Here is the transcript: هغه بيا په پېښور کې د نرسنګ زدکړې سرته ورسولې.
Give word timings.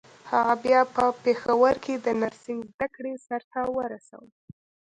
هغه 0.31 0.53
بيا 0.63 0.81
په 0.95 1.03
پېښور 1.23 1.73
کې 1.83 1.93
د 2.05 2.07
نرسنګ 2.19 2.59
زدکړې 2.71 3.13
سرته 3.27 3.59
ورسولې. 3.77 4.31